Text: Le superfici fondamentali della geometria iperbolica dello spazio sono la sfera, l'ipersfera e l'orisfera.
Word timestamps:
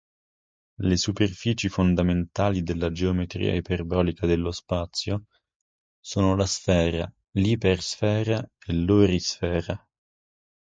Le 0.81 0.97
superfici 0.97 1.69
fondamentali 1.69 2.63
della 2.63 2.91
geometria 2.91 3.53
iperbolica 3.53 4.25
dello 4.25 4.51
spazio 4.51 5.25
sono 5.99 6.35
la 6.35 6.47
sfera, 6.47 7.07
l'ipersfera 7.33 8.39
e 8.41 8.73
l'orisfera. 8.73 9.87